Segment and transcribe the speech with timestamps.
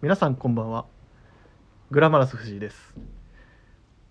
[0.00, 0.86] 皆さんこんばんは。
[1.90, 2.94] グラマラス藤井です。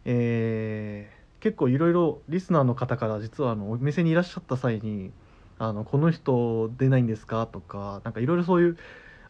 [0.03, 5.13] えー結構いろいろリスナーの方から実はあのお店にいらっしゃった際に
[5.59, 8.77] 「あのこの人出ないんですか?」とかなんかいろいろそういう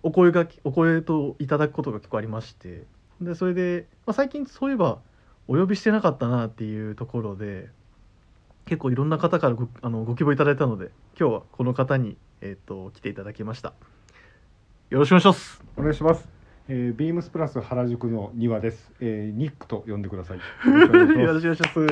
[0.02, 2.86] お声がお声といただくことが結構ありまして。
[3.22, 5.00] でそれで、まあ、最近そういえば
[5.48, 7.70] お呼びしてなかったなっていうところで
[8.66, 13.74] 結構いろんな方からごあのご希望いただいたので今日はこの方に、えー、と来ていただきました。
[14.90, 15.64] よろしくお願いします。
[15.76, 16.37] お願いします。
[16.70, 18.92] えー、ビームスプラス原宿の庭です。
[19.00, 20.38] えー、ニックと呼んでください。
[20.68, 21.86] よろしくお願いしします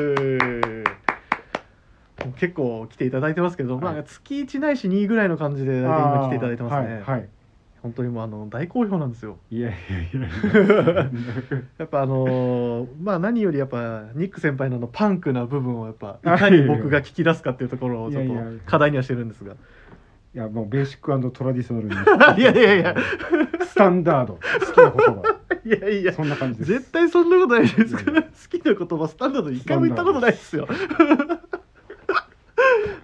[2.40, 7.02] 結構来ていただいてますけど、はいまあ月1ないし2ぐらいの感じで今来ていただいてますね、はい。
[7.04, 7.30] はい
[7.86, 11.12] 本当にもうあの大好評なんですよいやいやいや。
[11.78, 18.34] やっぱあのーまあ何よりやっぱニック先輩のあのパンクな部分をやっぱいかに僕が聞き出すかっていうところをちょっと
[18.66, 21.94] 課題にはしてるんですがいやもうベーシックトラディショナルに。
[22.42, 22.96] いやいやいや
[23.76, 24.36] スタンダード。
[24.36, 25.36] 好きな言葉。
[25.66, 26.72] いやいやそんな感じです。
[26.72, 30.66] 絶対そんなことないですいやいや好きな言葉スタンダード一回も言ったことないですよ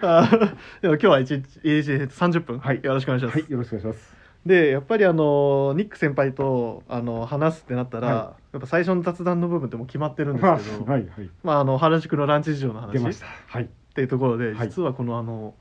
[0.02, 0.39] あー
[0.81, 4.16] でも今日は一日一日30分、はいよろしくお願いします、はい、よろしくお願いします。
[4.45, 11.30] でやっぱりあのニック先輩とあの話すってなったら、はやっぱ最初の雑談の部分ってもう決まってるんですけど、 はいはい。
[11.44, 13.28] まああの原宿のランチ事情の話っ出ました。
[13.47, 13.69] はい。
[13.94, 15.53] ていうところで、はい実はこのあの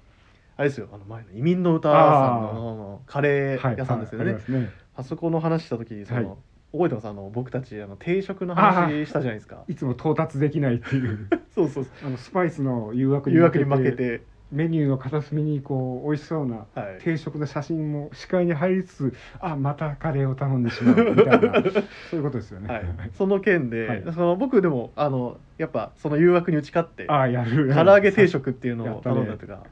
[0.56, 4.70] あれですよあの前の移民の歌さんのカレー屋さんですよね、ね。
[4.96, 6.38] あそこの話した時にその、はい。
[6.72, 9.64] 覚えてますあの僕たちあの定食の話したじゃないですか。
[9.66, 11.28] いつも到達できないっていう。
[11.52, 21.54] そうそうあのスパイスの誘惑に誘惑に負けて、メニューの片隅にこう美味しそうなはい、定食の写真も視界に入りつつあまたカレーを頼んでしまうみたいな。
[22.10, 22.72] そういうことですよね。
[22.72, 24.04] はい、その件で、はい。
[24.12, 27.72] その僕でもあのやっぱその誘惑に打ち勝ってあやる。
[27.74, 29.64] 唐揚げ定食っていうのを頼んだとか、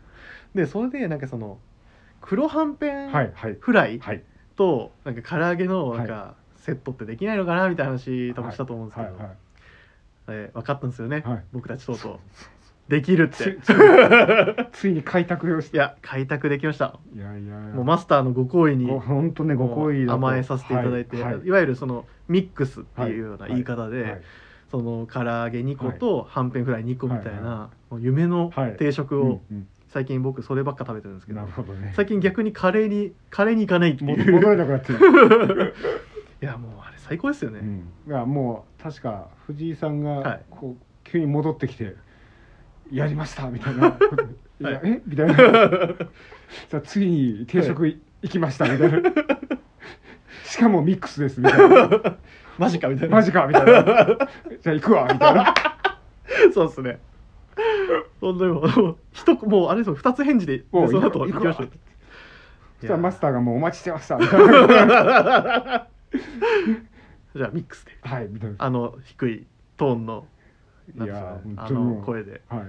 [0.54, 1.58] でそれでなんかその
[2.20, 3.56] 黒はんぺんはいはい。
[3.60, 4.22] フライはい
[4.58, 9.36] となんか唐揚げのなんはかセットってできないのかなみたいな話多分したと思うんですけど、はいはい。
[10.30, 11.44] えー分かったんですよね、はい。
[11.52, 12.18] 僕たちとうとう。
[12.90, 13.34] できるって。
[13.34, 13.74] つつい
[14.72, 15.76] ついに開拓をして。
[15.76, 16.98] いや開拓できました。
[17.14, 17.74] いやいやいや。
[17.74, 20.14] もうマスターのご厚意にご本当ねご好意だと。
[20.14, 21.50] 甘えさせていただいて、いはいはい。
[21.50, 24.20] わゆるそのミックスっていうような言い方で、はい。
[24.70, 28.76] その唐揚げ2個とはんぺんフライ2個みたいはいな、もう夢のはい。
[28.76, 29.40] 定食うんを
[29.88, 31.92] 最近僕そればっか食べてるんですけど、うんなるほどね。
[31.96, 34.32] 最近逆にカレーにカレーに行かないってもいう。
[34.32, 35.74] 戻れなくなってる、
[36.42, 40.24] いやもうあれ最高ですよね、うん、いやもう確か藤井さんはい。
[40.24, 41.96] がこう急に戻ってきて
[42.92, 43.88] 「やりました」みたいな
[44.60, 44.64] 「い。
[44.64, 45.02] やはいえ？
[45.06, 45.34] みたいな
[46.68, 48.00] 「さあ次に定食い。
[48.20, 49.10] 行きました」みたいな
[50.44, 52.16] 「しかもミックスです」みたいな。
[52.58, 53.14] マジかみたいな。
[53.14, 53.82] マジかみたいな
[54.60, 55.54] 「じゃあ行くわ」みたいな。
[56.52, 56.98] そうですね
[58.20, 61.70] 本当にもう一個もうあれですよ二つ返事でその後行きましょう
[62.80, 64.18] そしたらマスターがもうお待ちしてました。
[67.34, 67.92] じゃあミックスで。
[68.02, 69.46] はいあの低い
[69.76, 70.26] トーンの
[70.96, 72.42] いやあの声で。
[72.48, 72.60] はい。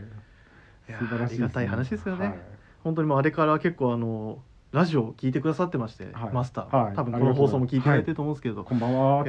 [0.91, 2.25] ありがたい話ですよね。
[2.25, 2.39] はい。
[2.83, 4.39] 本当にもうあれから結構あの
[4.71, 6.33] ラジオを聞いてくださってまして、はい。
[6.33, 6.95] マスター、はい。
[6.95, 9.23] 多分この放送も聞いていただいてると思うんですけど、こんばんは。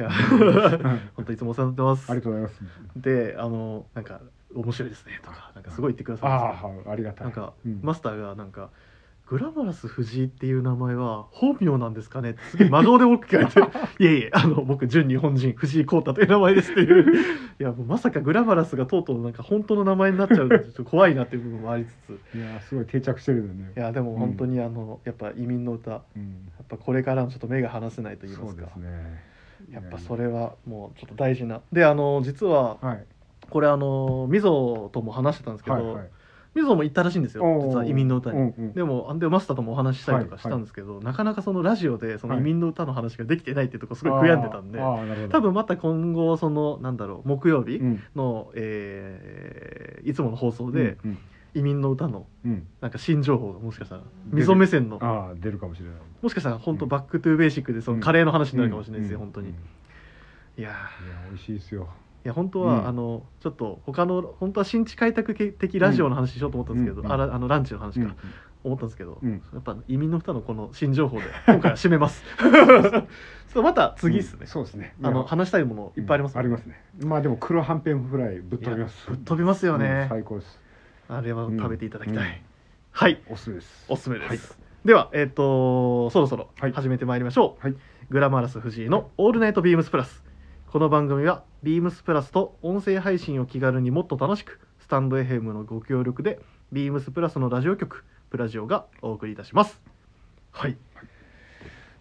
[1.15, 2.11] 本当いつもお世話になってます。
[2.11, 2.61] ありがとうございます。
[2.95, 4.21] であのなんか
[4.55, 7.27] 面白いですねとかなんかすごい言ってくださあるんですあ、はいありがたい。
[7.27, 8.69] なんか、うんマスターがなんか
[9.27, 17.15] グラマラス藤井っていう名前は本名なんですかねってすげえ真顔で僕聞かれて いえいえあの僕純日本人藤井耕太という名前ですっていう
[17.57, 21.93] いやもうまさかグラマラスがとうとうなんか本当の名前になっちゃうのちょっと怖いなっていう部分もありつ
[22.33, 23.71] ついや、すごい定着してるよね。
[23.77, 26.51] いやでも本当にあの、やっぱ移民の歌やうん。
[26.61, 29.23] っぱこれからのちょっと目が離せないと言いますかそうですね。
[29.71, 33.05] やっぱそれはもうちょっと大事なであの実ははい。
[33.51, 36.09] これあのみぞとも話してたんですけど、はいはい。
[36.53, 38.37] みぞも行ったらしいんですよ実は移民の歌に。
[38.37, 38.73] うんうん。
[38.73, 44.79] でもあでマスターともお話ししたりとかしたんですけど、なかなかそのラジオでその移民の歌の話ができてないっていうところすごい悔やんでたんで。
[45.29, 51.17] 多分また今後そのなんだろう木曜日うん、の、えーいつもの放送で、うん
[51.53, 52.65] 移民の歌のうん。
[52.79, 55.95] なんか新情報がもしかしたら出る溝目線のああ、出るかもしれない。
[56.21, 59.25] もしかしたら本当 back to basic でそのカレーの話になるかもしれないですよ、うん。
[59.25, 59.55] 本当に、うん
[60.57, 61.07] いやー。
[61.07, 61.89] いや、美味しいですよ。
[62.23, 62.87] いや本当は、うん。
[62.87, 67.11] あのちょっと他の本当は新地開拓的ラジオの話しようと思ったんですけど、うん。
[67.11, 68.15] あらあのランチの話か、うん
[68.63, 69.41] 思ったんですけど、うん。
[69.53, 72.23] やっぱ移民の人のこの新情報で 今回は締めます。
[72.37, 73.05] ちょっ
[73.53, 74.95] とまた次ですね、そうですね。
[75.01, 76.83] あの話したいものいっぱいあります、ありますね。
[77.03, 79.09] まあでも黒はんぺんフライぶっ飛びます。
[79.09, 80.01] ぶっ飛びますよね。
[80.03, 80.59] うん最高です。
[81.09, 82.33] あれは食べていただきたい、うん。
[82.91, 83.21] はい。
[83.29, 83.85] おすすめです。
[83.89, 84.39] おすすめです、はい。
[84.85, 86.71] ではえっ、とそろそろはい。
[86.71, 87.75] 始めてまいりましょう、はい。
[88.09, 90.23] グラマラス藤井の「オールナイトビームスプラス」
[90.71, 96.39] この番組はビームスプラスと音声配信を気軽にもっと楽しくスタンド FM のご協力で
[96.71, 99.81] ビームスプラスのラジオ局プラジオがお送りいたします。
[100.51, 100.77] はい。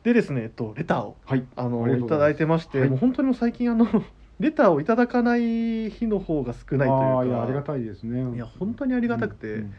[0.05, 1.45] でですね、えっと、レターをはい。
[1.57, 2.89] あのいただいてまして、はい。
[2.89, 3.89] もう本当にもう最近あの
[4.39, 8.37] レターをいただかない日の方が少ないというかいやありがたいですね。
[8.37, 9.75] いや本当にありがたくて、うん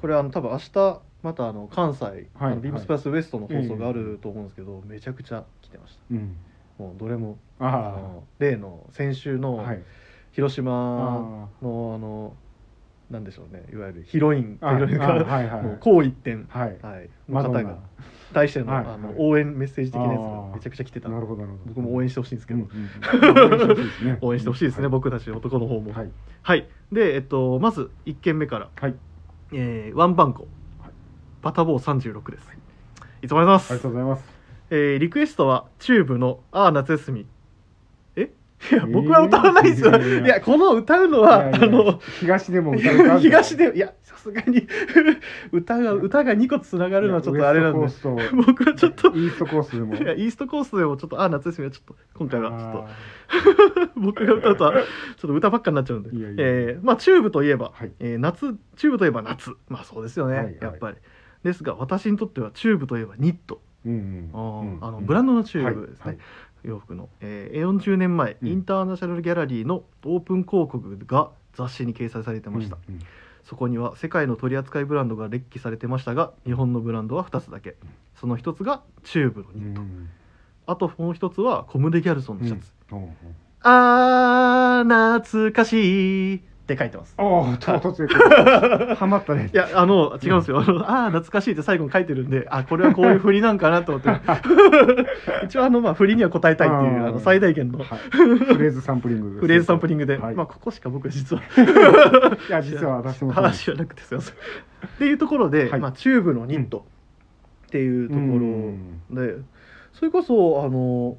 [0.00, 6.02] これあの多分明日またあの関西、あのビームスプラスウエストの放送があると思うんですけど、めちゃくちゃ来てました。
[6.10, 6.34] うん
[6.82, 7.70] もうどれもああ
[8.00, 9.82] の例の先週あのはい。
[10.32, 10.74] 広島あ
[11.62, 12.34] のあの
[13.10, 13.64] なんでしょうね。
[13.70, 16.48] いわゆるヒロインあヒロインがあはいはいもう好一点、
[17.28, 17.78] の方が
[18.32, 18.84] 対しての,、はい。
[18.86, 21.62] あのはい応援メッセージ的なやつがめちゃくちゃ来てたなるほどなるほど。
[21.66, 22.60] 僕も応援してほしいんですけど、
[24.22, 25.92] 応援してほしいですね僕たち男の方も。
[25.92, 26.10] はい。
[26.40, 26.66] はい。
[26.90, 28.94] でえっとまず1件目から、はい。
[29.52, 30.48] えーワンバンコ、
[30.80, 30.92] はい。
[31.42, 32.48] バタボー36です、
[33.20, 34.31] い、つもありがとうございます
[34.74, 37.26] えーリクエストはチューブの「ああ夏休み」
[38.16, 38.30] え？
[38.70, 38.90] いやー。
[38.90, 39.90] 僕は歌わないですよ、
[40.24, 44.66] いやこの歌うのはあの東でも歌うか 東でいやさすがに
[45.52, 47.86] 歌が歌が2個つながるのはちょっとあれなんで。
[48.46, 49.94] 僕はちょっとイーストコースでも。
[49.94, 54.84] イーストコースでもちょっとああ夏休みはちょっと今回はちょっとあ 僕が歌うとはちょっ
[55.20, 56.10] と歌ばっかになっちゃうんで。
[56.38, 57.92] えーまあチューブといえば、はい。
[58.00, 59.54] えー夏チューブといえば夏。
[59.68, 60.58] まあそうですよね、はいはい。
[60.62, 60.96] やっぱり。
[61.42, 66.18] ですが私にとってはチューブといえばニットブランドのチューブですね、
[66.62, 68.48] 洋服の、えー、40年前、うん。
[68.48, 73.00] インターナショナルギャラリーのオープン広告が雑誌に掲載されてました、うんうん
[73.44, 77.74] そこには世界の取り扱いブランドが列記されてましたが日本のブランドは2つだけ。
[78.14, 80.08] その1つがチューブのニット、うん
[80.64, 82.98] あともう1つはコムデ・ギャルソンのシャツ、うん。
[83.02, 83.16] うん
[83.64, 87.14] あー懐かしいって書いてます。
[87.18, 89.50] ああ唐突で ハマったね。
[89.52, 94.10] いやあの違うんですよ、あのあー懐かしいって最後に書いてるんであこれはこういう振りなんかなと思って。
[95.44, 97.86] 一応あのまあ振りには答えたいっていうあの最大限のはい。
[98.10, 100.34] フレーズサンプリングフレーズサンプリングで、はい。
[100.34, 101.42] まあここしか僕実は。
[102.48, 104.34] いや実は私も話じゃなくてすいません。
[104.34, 105.80] っていうところで、はい。
[105.80, 106.86] まあ、チューブのニット
[107.66, 108.20] っていうとこ
[109.10, 109.36] ろで、
[109.92, 111.16] それこそあの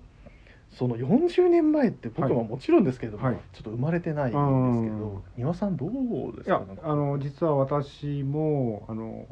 [0.78, 3.36] その40年前って僕はもちろんですけれども、はい。
[3.54, 5.00] ちょっと生まれてないんですけうん。
[5.00, 6.66] ど丹羽さんどうですいやか。
[6.84, 9.26] あの実は私もあの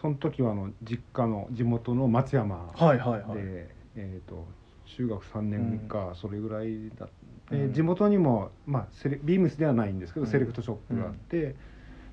[0.00, 3.22] その時はあの実家の地元の松山で、はいはいはい。
[3.94, 4.46] えー、と
[4.96, 7.08] 中学3年かそれぐらいだ
[7.50, 7.72] うん。
[7.72, 10.32] 地元にも、まあ、セレビームスではないんですけど、うん。
[10.32, 11.54] セレクトショップがあって、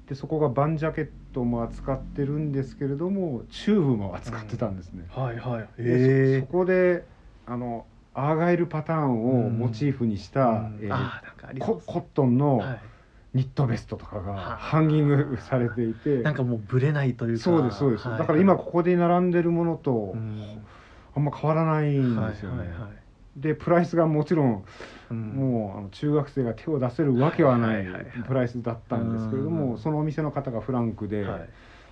[0.09, 5.05] でそこがバンジャケットも扱ってるんですけれどもチューブも扱ってたんですね。
[5.09, 5.83] はいはい。
[5.83, 7.05] でへそそこで
[7.45, 12.79] あのアーガイルパターンをモチーフにした、えーあーなんかありそうですココットンのはい。
[13.31, 14.57] ニットベストとかはがあ。
[14.57, 16.23] ハンギングされていて。
[16.23, 17.43] なんかもうブレないというか。
[17.43, 18.17] そうですそうです、はい。
[18.17, 20.65] だから今ここで並んでるものとうん。
[21.15, 22.91] あんま変わらないんですよね、はいはいはい。
[23.37, 24.65] でプライスがもちろん
[25.11, 25.17] うん。
[25.17, 28.03] もうあの中学生が手を出せるわけはないはいはいはい。
[28.27, 29.53] プライスだったんですけれどうん。
[29.53, 31.49] もそのお店の方がフランクで、はい。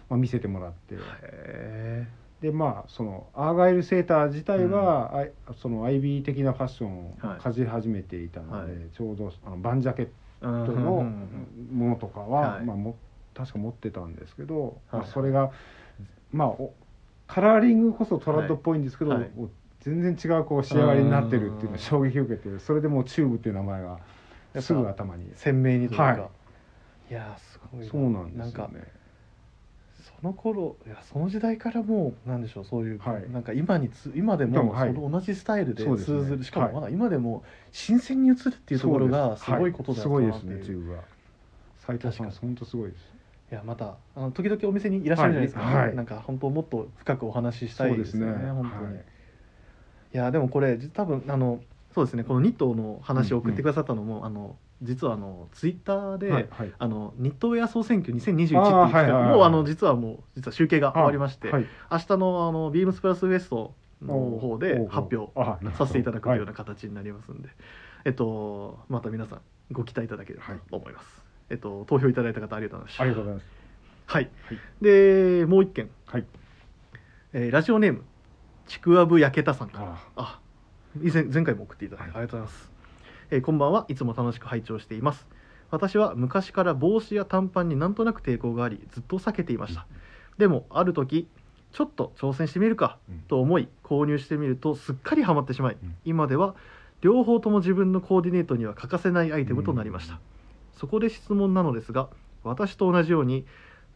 [0.10, 0.96] まあ、見せてもらって。
[0.96, 2.08] へ
[2.42, 7.42] でまあそのアーガイルセーター自体は、あいその IB 的なファッションをはい。
[7.42, 8.90] かじり始めていたので、はい。
[8.96, 11.78] ちょうどあのバンジャケッートのうん。
[11.78, 12.66] ものとかは、はい。
[12.66, 12.98] まあ、も
[13.34, 14.74] 確か持ってたんですけど、はい。
[14.92, 15.52] まあ、それが
[16.32, 16.74] まあお
[17.28, 19.12] カラーリングこそトラッドっぽいんですけど、
[19.82, 24.00] 全然違うこう仕上がりになってるっていうの衝撃を受けてそれでもうチューブっていう名前が
[24.62, 25.32] すぐ頭に。
[25.36, 26.14] 鮮明にというか、は
[27.10, 27.12] い。
[27.12, 28.84] い、やーすごいそうなんですよね。
[28.84, 28.97] そ
[30.24, 33.30] の頃いやその時代からもうなんでしょうそういう、はい。
[33.32, 34.90] なんか今につ今ででもはい。
[34.90, 36.20] もその同じスタイルでそうですね。
[36.22, 36.76] 通ずる、しかもはい。
[36.76, 39.50] まだ今でも新鮮に映るっていうところがす。
[39.52, 41.04] ごいことだそうなっていう、ですはいすごいですねチューブは
[41.78, 43.02] 斉藤さん確か本当すごいです。
[43.50, 45.88] いやまたあの時々お店にいらっしゃるじゃないですか、はい。
[45.88, 45.96] はい。
[45.96, 48.52] なんか本当もっと深くお話ししたいですよねそうですね。
[48.52, 48.94] 本当に、はい。
[48.94, 51.62] い、やでもこれ多分あの
[51.94, 56.72] そうですねこのニットの話を送ってくださったのも、あの実はあのツイッターで、はいはい。
[56.78, 59.30] あのニットウェア総選挙2021っていう企あーはいはい画はい。
[59.30, 61.66] もうあの実はもう実は集計が終わりまして、はい。
[61.92, 67.50] 明日のあのビームスプラスウエストの方で発表あさせていただくというようなは形になりますんで、
[68.06, 69.42] えっとまた皆さん
[69.72, 70.60] ご期待いただければはい。
[70.70, 73.48] と思います、えっと投票いただいた方ありがとうございましたありがとうございます。
[74.06, 74.60] はい、はい。
[74.82, 76.26] でもう一件、はい。
[77.34, 78.04] えーラジオネーム
[78.68, 79.86] ちくわぶやけたさんから。
[79.88, 80.40] ああ
[81.04, 82.24] 以前前回も送っていただいて、はい。
[82.24, 82.72] ありがとうございます、
[83.30, 83.86] えーこんばんは。
[83.90, 85.28] いつも楽しく拝聴しています。
[85.70, 89.86] 私は昔から帽子や短パンになんとなく抵抗がありずっと避けていました、
[90.38, 91.28] でもある時
[91.74, 93.20] ちょっと挑戦してみるかうん。
[93.28, 95.96] と思い購入してみるとすっかりハマってしまい、うん。
[96.06, 96.56] 今では
[97.02, 100.20] 両方とも自分のコーディネートには欠かせないアイテムとなりました、うん。
[100.78, 102.08] そこで質問なのですが
[102.46, 103.46] 私と同じように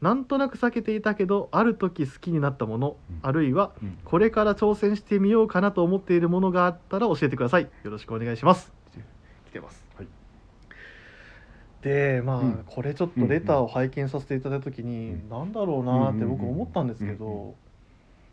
[0.02, 3.20] なんとなく避けていたけどある時好きになったもの、うん。
[3.22, 3.98] あるいはうん。
[4.04, 7.70] これから挑戦してみようかなと思っているものがあったら教えてください。
[7.86, 8.81] よろしくお願いします
[9.52, 10.08] 来てます、はい。
[11.82, 12.64] でまあ、うん。
[12.66, 15.30] これちょっとレターを拝見させていただいた時に、うん。
[15.30, 17.56] なんだろうなって僕思ったんですけど、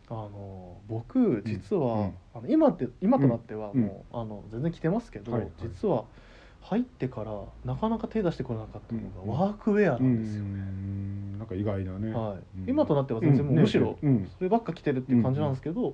[0.08, 2.14] あの僕実は、うん。
[2.34, 3.80] あの今って今となってはうん。
[3.80, 5.50] もう、あの全然着てますけど、はいはい。
[5.60, 6.04] 実は
[6.60, 7.32] 入ってから
[7.64, 10.48] なかなか手出してこなかったのうんがワークウェアうなんですよね。
[10.50, 12.14] んなんか意外だね。
[12.68, 14.30] 今となっては全然もううんむしろうん。
[14.38, 15.92] そればっか着てるっていう感じなんですけど、まあ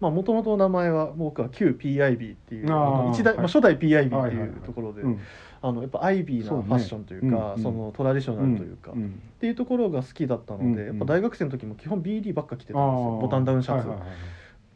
[0.00, 2.64] もともとの名前は僕は旧 PIB っていう
[3.10, 3.36] 一代、はい。
[3.38, 5.20] まあ、初代 PIB っていうところで、うん。
[5.62, 8.94] あのやっぱアイビーなファッションというかうんそのトラディショナルというか、っ
[9.40, 13.18] ていうところが好きだったので、やっぱ大学生の時も基本 BD ばっか着てたあんですよ。
[13.18, 13.20] ー。
[13.22, 13.88] ボタンダウンシャツ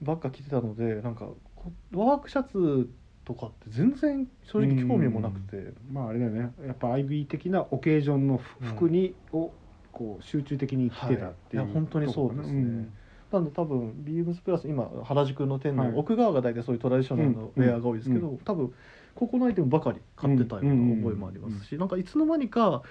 [0.03, 2.89] ばっか着てたのでなんかこワークシャツ
[3.25, 6.53] とかって全然正直興味もなくて、まああれだよね。
[6.67, 9.53] やっぱ IB 的なオケージョンの服服に、を
[9.93, 11.69] こう集中的に着てたっていう、はい。
[11.69, 12.89] いや本当にそうですね
[13.33, 15.97] なんで多分ビームスプラス今原宿の店内、はい。
[15.97, 18.73] 奥側が大体そういうトラディショナルのウェアが多いですけど、う多分
[19.15, 22.83] ここのアイテムばかり買ってたような覚えもありますし、なんかいつの間にか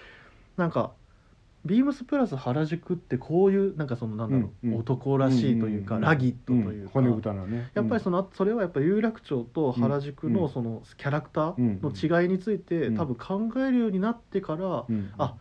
[0.58, 0.94] なんか
[1.66, 6.02] ビームスプラス原宿ってこういうなんかそのなんだろう、男らしいというか、うん。
[6.02, 7.02] ラギットというか、
[7.76, 12.96] やっぱりそのそれはやっぱ有楽町と原宿うんのそのキャラクターの違いについてうん。
[12.96, 15.12] 多分考えるようになってからうん。
[15.18, 15.36] あ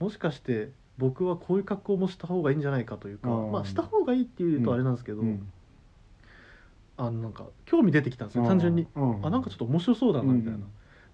[0.00, 5.50] もしかして僕はこういう格好もした方がいいんじゃないかというかまあした方がいいっていうとあれなんですけどうん。
[6.96, 8.86] あのなんか興味出てきたんですよ単純に。
[8.94, 9.26] うん。
[9.26, 10.58] あなんかちょっと面白そうだなみたいな。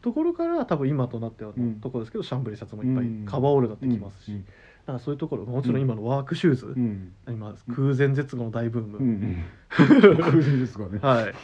[0.02, 1.80] ところから多分今となってはうん。
[1.80, 3.24] ところですけどシャンブリーシャツもいっぱいうん。
[3.24, 4.32] カバーオールだってきますし。
[4.32, 4.46] うん
[4.86, 7.12] なんかそういうところもちろん今のワークシューズうん。
[7.28, 8.98] 今空前絶後の大ブーム。
[8.98, 9.44] うんうん。
[10.16, 11.00] 空前ですかね。
[11.02, 11.34] はい、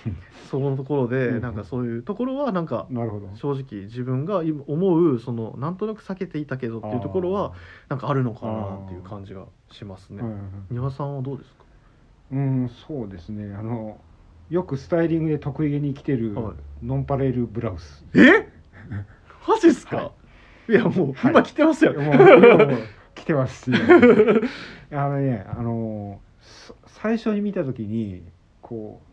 [0.49, 2.87] そのところで、うんなんかそういうところはなんか
[3.35, 7.53] 正直自分が今思うそのなんとなく避けていたけどっていうところは
[7.89, 10.23] なんかあるのかなっていう感じがしますね。
[10.23, 10.31] はい。
[10.31, 10.51] はいはい。
[10.71, 11.65] 庭さんはどうですか？
[12.33, 13.55] うんそうですね。
[13.57, 14.01] あの
[14.51, 16.87] よくスタイリングで得意げに着てるはい。
[16.87, 18.05] ノンパレルブラウス。
[18.15, 18.49] え？
[19.49, 20.13] マジですか？、は
[20.69, 20.73] い。
[20.75, 21.33] やもう、はい。
[21.33, 21.93] 今着てますよ。
[21.95, 22.79] もう
[23.15, 23.75] 今も着てますし
[24.93, 28.23] あのねあのさ最初に見た時に
[28.61, 29.13] こう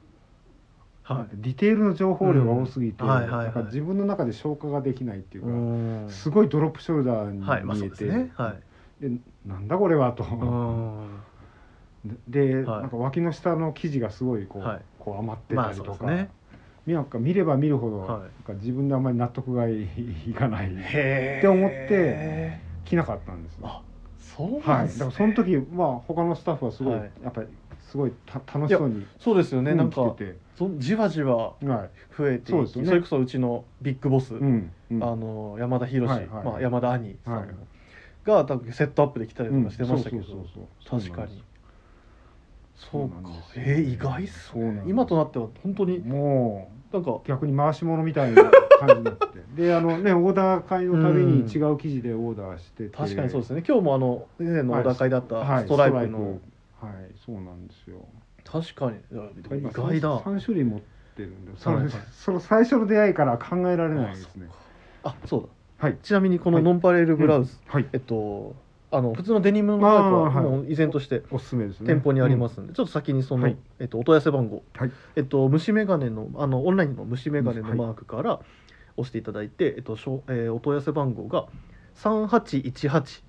[1.14, 5.48] はディテールの情報量が多すぎて、うんはいはいはいなんか自分の中で消化ができないっていうい。
[5.48, 8.32] か、うんすごいドロップショルダーにはい、まあそ見えて。
[8.36, 8.56] は
[9.02, 9.10] い。
[9.10, 12.12] でなんだこれはと、うん。
[12.28, 16.30] で、はいなんか脇の下の生地がすごいこう,、はいこう余ってまたりとか、あそうですね。
[16.94, 23.82] なんか見れば見るほど、はいなんか自分であんまり納得がいいかないへって思って着なかったんですよ。
[24.40, 25.00] あ、そうはい、なんですね。
[25.00, 27.12] だからその時まあ他のスタッフはすごい、はい。
[27.24, 27.48] やっぱり
[27.90, 29.74] すごいた楽しそうにそうですよね。
[29.74, 31.56] なんか着てそじわじわ
[32.18, 32.88] 増えていき、そうですよね。
[32.88, 34.36] それこそうちのビッグボス。
[34.36, 35.04] うんうん。
[35.04, 36.46] あの山田博はいはい。
[36.46, 37.48] まあ、山田兄さんはい。
[38.24, 40.24] が多分セットアップで来たりとかしてましたけど、
[40.90, 41.42] 確かに
[42.80, 43.18] そそううか
[43.56, 46.00] えー、意外っすそうなんです今となっては本当に。
[46.00, 48.44] もなんかう逆に回し物みたいな
[48.80, 49.28] 感じになって。
[49.56, 53.64] であのねオーダー会のたびに違う生地でオーダーしてて、確かにそうですね。
[53.68, 56.86] 今日もあの以前のお高いだったはいストライプの、ストライプ。
[56.86, 57.98] はいそうなんですよ。
[58.46, 58.98] 確かに。
[58.98, 60.80] 意今外だ3種類持っ
[61.16, 61.94] てるんでその,、はいはい。
[62.12, 64.48] その最初の出会いから考えられないですね。
[65.04, 65.88] あそうだ。
[65.88, 65.98] はい。
[66.02, 66.64] ちなみにこのはい。
[66.64, 67.86] ノンパレルブラウス、はい。
[67.92, 68.56] えっと
[68.92, 71.94] あの普通のデニムのタイプはもう依然としておすすめですね。
[71.94, 73.58] 店舗にありますんで、ちょっと先にその、はい。
[73.80, 74.64] えっと、お問い合わせ番号。
[74.74, 74.92] はい。
[75.16, 77.78] えっと、虫眼鏡のあのオンラインの虫眼鏡のはい。
[77.78, 78.40] マークから
[78.98, 81.46] 押していただいて、えっとしょえーお問い合わせ番号が
[81.94, 83.24] 三八一八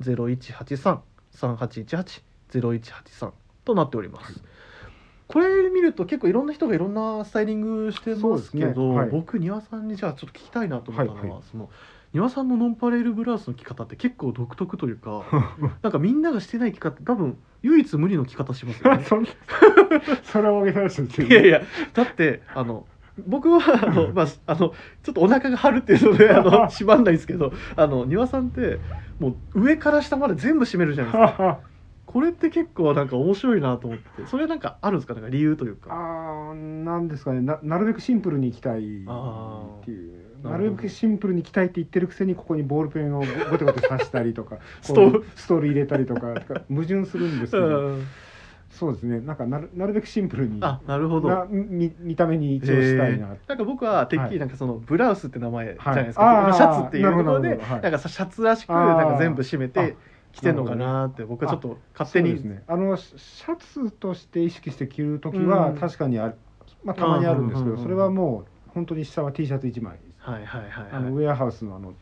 [0.00, 3.32] ゼロ一八三三八一八ゼロ一八三
[3.64, 4.42] となっております。
[5.38, 8.98] はいこれ見ると結構いろんな人がいろんなスタイリングしてますけど、ね。
[8.98, 9.08] はい。
[9.08, 11.42] 僕庭さんにじゃあちょっと聞きたいなと思ったのは、はいはい。
[11.50, 11.70] その
[12.12, 15.24] 庭さんのノンパレルブラウスの着方って結構独特というか
[15.82, 19.04] なんかみんながしてない着方多分唯一無二の着方しますよね。
[20.24, 21.62] それは大げさですよいやいや
[21.94, 22.86] だってあの
[23.26, 28.78] 僕はあの、 まあ、あのちょっとお腹が張るっていうのであの締まんないんですけどあの丹羽さんって
[29.18, 31.60] もう上から下まで全部締めるじゃないですか
[32.12, 35.14] これって結構なんか面白いなと思ってそれなんかあるんですか？
[35.14, 35.90] なんか理由というか。
[35.92, 37.40] あーなんですかね。
[37.40, 38.80] ななるべくシンプルにいきたいっ
[39.84, 40.22] ていう。
[40.44, 43.24] なるべくシンプルにいきたいって言ってるくせにここにボールペンをゴ
[43.58, 45.66] テゴテ刺したりとか ストール。
[45.68, 46.34] 入れたりとか
[46.68, 47.66] 矛盾するんですけど。
[47.66, 48.02] うん。
[48.70, 49.20] そうですね。
[49.20, 50.58] なんかなるなるべくシンプルに。
[50.62, 51.28] あなるほど。
[51.28, 53.28] な見見た目に一応したいな。
[53.46, 56.52] なんか僕はてっきはいりなんかそのブラウスって名前じゃないですはい。
[56.54, 59.94] シャツっていうところでなんかさシャツらしくなんか全部締めて
[60.32, 62.58] 着てんのかなって僕はちょっと勝手に。
[62.66, 65.78] あのシシャツとして意識して着る時はうん。
[65.78, 66.34] 確かにある、
[66.84, 71.94] まあ、たまにあるんですけどそれはもう本当に下は T シャツ1枚はいはいはいあのウはいェアハウスのあの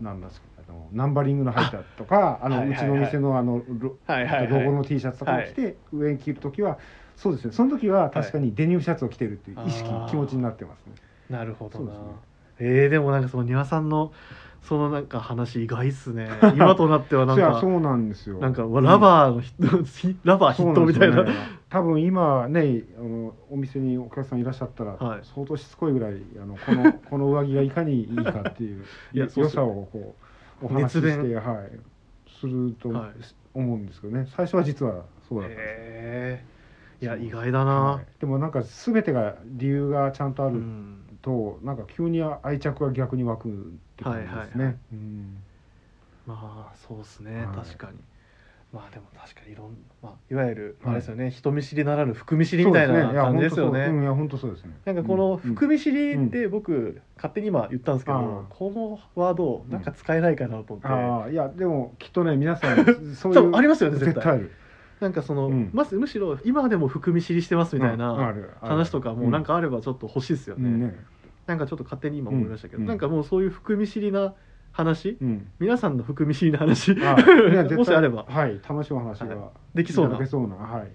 [0.00, 4.64] なんですかあのナンバリングの入ったとかあの、うちの店のあのロはいはいはい。
[4.64, 6.78] ロゴの T シャツとかを着て、上に着る時は
[7.16, 7.52] そうですね。
[7.52, 10.94] その時は確かにデニムシャツを着てるっていう意識、気持ちになってますね。
[11.30, 11.92] なるほどな、
[12.58, 14.12] えー、でもなんかその丹羽さんの
[14.62, 16.28] そのなんか話意外っすね。
[16.54, 18.38] 今となってはなんか そうなんですよ。
[18.38, 19.40] なんかラバーの
[19.84, 21.24] ヒットラバー筆頭みたいな。
[21.24, 21.32] ね
[21.68, 25.20] 多分今ねあのお店にお客さんいらっしゃったら、はい。
[25.22, 30.14] 相当しつこいぐらいあのこの この上着がいかにいいかっていういや良さをこ
[30.62, 31.78] うお話しし熱て、はい、
[32.28, 33.10] するとはい。
[33.54, 34.26] 思うんですけどね。
[34.28, 36.38] 最初は実はそうだったんで
[37.00, 38.04] すいや意外だな、はい。
[38.20, 40.56] でもなんか全てが理由がちゃんとある。
[40.56, 43.52] うんと、なんか急に愛着が逆に湧くっ
[43.96, 44.36] て感じですね。
[44.36, 44.76] はいはいはい。
[44.92, 45.36] うん。
[46.26, 47.56] まあそうですね、はい。
[47.56, 47.98] 確かに。
[48.72, 50.94] まあでも確かにいろんまあいわゆるあはい。
[50.94, 53.80] れですよね、人見知りならぬ含み知りみたいな感じですよね。
[53.80, 54.72] いや本当そうですね。
[54.86, 62.76] なんかこのうん含み知りって僕勝手に今言ったんですけど、ああこのワードなんか使えないかなと思って、ああいやでもきっとね皆さん
[63.14, 64.14] そういうありますよね絶対。
[64.14, 64.50] 絶対ある
[65.02, 65.70] なんかその、うん。
[65.72, 68.02] まずむしろ今でも含み知りしてますみたいうん。
[68.02, 68.50] あなるある。
[68.60, 70.80] 話とかもなんかあればちょっと欲しいですよね,、うん。
[70.80, 70.96] ね。
[71.46, 72.86] なんかちょっと勝手に今思いましたけど、うん。
[72.88, 74.34] なんかもうそういう含み知りな
[74.70, 75.48] 話、うん。
[75.58, 77.78] 皆さんの含み知りな話あ いや絶対。
[77.78, 78.24] もしあれば。
[78.28, 80.18] はい楽しいお話ができそうな。
[80.18, 80.54] できそうな。
[80.54, 80.90] はい。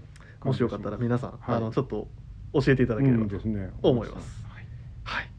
[0.46, 1.56] もしよかったら皆さん、はい。
[1.58, 2.08] あのちょっと
[2.54, 3.72] 教えていただければとうんですね。
[3.82, 4.46] 思います。
[5.04, 5.30] はい。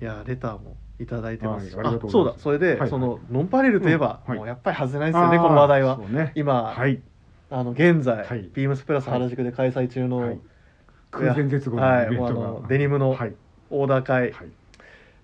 [0.00, 0.04] い。
[0.04, 1.68] やレターもいただいてます。
[1.68, 2.36] し、はいありがとうござそういます。
[2.38, 2.42] だ。
[2.42, 2.88] それで、はい。
[2.88, 4.30] そのノンパレルといえば、うん。
[4.30, 4.38] はい。
[4.38, 5.96] もうやっぱり外せないですよねこの話題は。
[5.96, 6.32] そうね。
[6.34, 7.02] 今、はい
[7.50, 8.48] あの現在、はい。
[8.52, 10.38] ビームスプラス原宿で開催中の、はい。
[11.10, 13.34] 空前絶後のはいイベントもうあのがデニムのはい。
[13.70, 14.48] オーダー会、はい。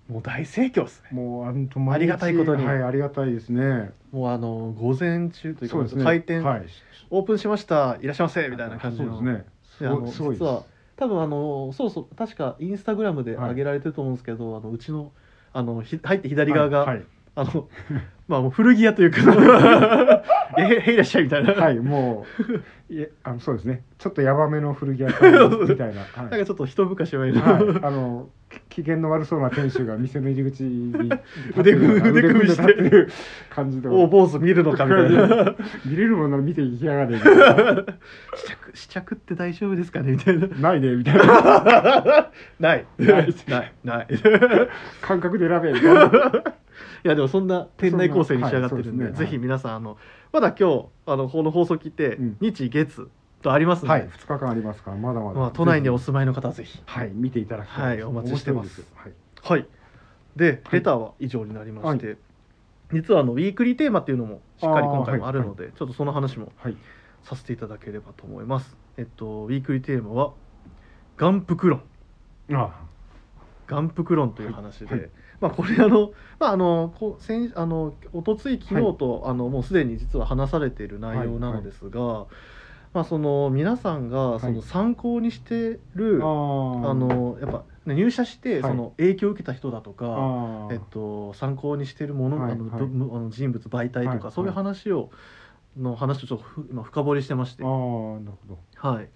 [0.09, 1.09] もう大盛況ですね。
[1.11, 2.65] もうあんと毎日ありがたいことに。
[2.65, 3.91] はいありがたいですね。
[4.11, 6.03] もうあの午前中というかそうですね。
[6.03, 6.65] 開店、はい。
[7.09, 7.97] オープンしました。
[8.01, 8.47] いらっしゃいませ。
[8.47, 9.17] みたいな感じの。
[9.17, 9.45] そうですね。
[9.77, 10.63] すであのごいすごい実は
[10.95, 13.49] 多分あのそうそう確かインスタグラムではい。
[13.49, 15.11] 上げられてると思うんですけど、あのうちの
[15.51, 17.03] あのひ入って左側が、はい
[17.35, 17.67] あの
[18.27, 19.19] まあもう古着屋というか。
[19.19, 20.23] え
[20.61, 22.53] へいらっしゃいみたいな、はい、もう。
[22.93, 23.83] いえあのそうですね。
[23.97, 26.29] ちょっとヤバめの古着屋さんみたいな、 はい。
[26.29, 28.29] なんかちょっと一昔前の、はい、あの
[28.69, 30.93] き機嫌の悪そうな店主が店の入り口に
[31.57, 32.73] 腕組み腕組みして。
[32.73, 33.09] る
[33.49, 35.55] 感じでお坊主見るのかみたいな。
[35.85, 40.47] 見れるものなら見ていきやがれ試着試着って大丈夫ですかねみたいな。
[40.47, 42.31] ないねみたいな。
[42.59, 42.85] ない。
[42.99, 43.35] ない。
[43.47, 43.73] ない。
[43.83, 44.07] ない。
[44.13, 44.17] い
[45.01, 46.43] 感覚で選べみたいな。
[47.03, 49.25] やでもそんな店内構成に仕上がってるんではいですね。
[49.25, 49.97] ぜひ皆さんあの
[50.33, 52.37] まだ今日あのこの放送聞いて、うん。
[52.41, 53.07] 日月
[53.43, 56.81] とありますので、はい2日間ありますからまだまだ、まあ、都内にお住まいの方はぜひ。
[56.83, 58.05] はい見ていただきたいです。
[58.05, 58.81] はいお待ちしてます。
[58.81, 59.67] 面白いではい。
[60.35, 60.73] ではい。
[60.73, 62.17] レターは以上になりまして、
[62.91, 66.81] 実はあのウィークリーテーマっていうのもしっかり今回もあるので、ちょっとその話もはい、はい、
[67.23, 68.75] させていただければと思います。
[68.97, 70.33] えっとウィークリーテーマは
[71.17, 71.83] 眼福論
[72.53, 72.71] あ
[73.67, 74.99] 眼福論という話で、はい。
[74.99, 75.09] はい
[75.41, 82.25] まあこれあのまああのこう先あの一昨日昨日と、あのもうすでに実は話されている内容なのですが、
[82.93, 84.53] まあその皆さんがそはい。
[84.53, 86.25] の参考にしてる、あ
[86.93, 88.71] のやっぱ、ね、入社してはい。
[88.71, 90.73] その影響を受けた人だとか、あー。
[90.73, 92.51] えっと、参考にしているもの,、はい。
[92.51, 92.79] あのはい。
[92.79, 94.31] どむあの人物媒体とか、はい。
[94.31, 95.09] そういう話を
[95.77, 98.59] の話をちょっとふ今深掘りしてまして、あーなるほど。
[98.75, 99.09] はい、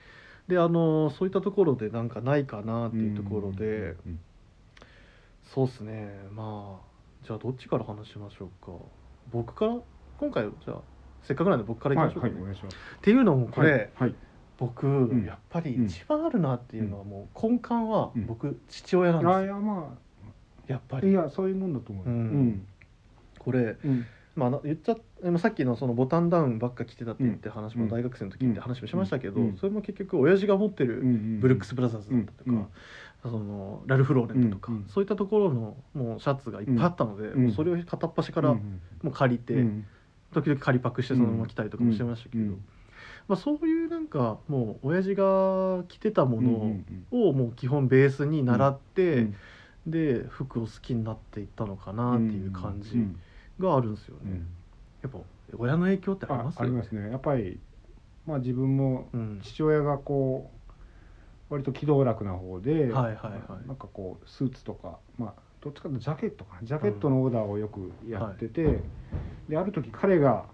[0.47, 4.19] であのそういったところでなんかないかなっていうところで、うん
[5.53, 6.13] そうっすね。
[6.31, 8.71] まあじゃあどっちから話しましょうか。
[9.31, 9.77] 僕から？
[10.19, 10.81] 今回じゃあ
[11.23, 12.33] せっかくなんで僕からいきはいましょうか、ね。
[12.33, 12.75] はいお願いします。
[12.75, 14.15] っていうのもこれ、はいはい。
[14.57, 15.23] 僕、ん。
[15.25, 15.85] やっぱりうん。
[15.85, 18.25] 一番あるなっていうのはもう根幹はうん。
[18.25, 19.35] 僕、父親なんですよ。
[19.35, 19.97] あいやまあ
[20.67, 21.13] いやっぱり。
[21.13, 22.13] やそういうもんだと思ううん。
[22.13, 22.67] うん。
[23.39, 24.05] これうん。
[24.35, 29.57] まあな言っちゃ今さっきのそのボタンダウンばっか着てたって言って話もうん大学生の時って話もしましたけど、うん。
[29.57, 31.01] それも結局親父が持ってる
[31.39, 32.67] ブルックス・ブラザーズだったりとか、うん
[33.23, 37.43] そのラルフ・ローレントとか、うんうんそういったところのもうシャツがいっぱいあったので、うん。
[37.45, 38.61] もうそれを片っ端からも
[39.05, 39.85] う借りて、うん
[40.33, 42.65] 時々借りパクしてそのまま着たりとかもしてましたけど、うん
[43.29, 49.35] まあ、そういうなんかもう親父が着てたものうんうんをもう基本ベースに習って、うん
[49.87, 53.19] で服を好きになっていったのかなっていう感じうん
[53.57, 54.21] があるんですよね。
[54.25, 54.47] うん。
[55.01, 55.19] やっぱ
[55.57, 57.09] 親の影響ってありあますありますね。
[57.09, 57.57] やっぱり
[58.25, 60.56] まあ自分もうん、父親がこう
[61.49, 66.67] 割と気道楽な方で、はいはいはいなんかこうスーツとかまあどっちかというとジャケットかな。
[66.67, 68.79] ジャケットのオーダーをよくやってて、
[69.49, 70.45] である時彼が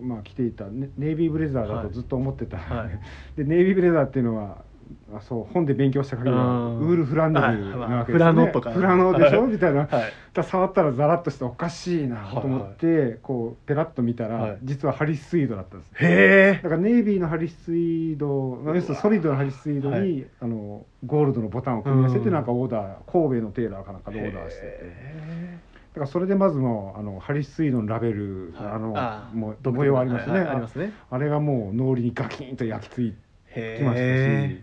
[0.00, 3.00] まあ着ていたネネイビーブレザーだとずっと思ってた、はい
[3.36, 4.64] でネイビーブレザーっていうのは
[5.14, 6.78] あそう本で勉強した限りはうん。
[6.80, 7.88] ウールフランネルなわけですね、はい。
[7.88, 9.46] まあフラノとかフラノでしょ？
[9.46, 9.80] みたいな。
[9.80, 9.88] はい。
[10.34, 14.58] だ触ったらザラッとしておかしいなと思って、こうペラッと見たら、はい。
[14.62, 15.90] 実はハリス・スイードだったんです。
[15.94, 16.60] へえ。
[16.62, 20.26] だからネイビーのハリス・スイードまあ要するにソリッドのハリス・スイードに、はい。
[20.40, 22.24] あのゴールドのボタンを組み合わせうん。
[22.24, 25.58] てなんかオーダー神戸のテーラーかなんかでオーダーしてて。
[25.94, 28.66] だからそれでまずもうあのハリス・スイードのラベル、はい。
[28.66, 33.18] あのあもう模様ありますね、はいはいありますねあれがもう脳裏にガキンと焼き付いて
[33.56, 34.62] へきましたしえ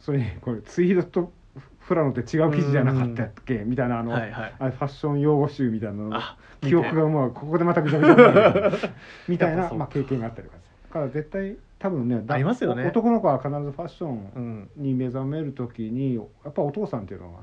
[0.00, 1.32] それにこれツイードと
[1.80, 3.64] フラノって違う記事じゃなかったっけ？
[3.64, 4.54] みたいなあの、はいはい。
[4.58, 6.10] あれファッション用語集みたいなの。
[6.16, 8.80] あ記憶がもうここでまたぐちゃぐちゃ
[9.28, 10.58] みたいな、まあ、経験があったりとか
[10.88, 12.84] だから絶対多分ねだありますよね。
[12.86, 17.40] 男の子は必ずファッショうンんに目覚める時にやっぱお父さんっていうのは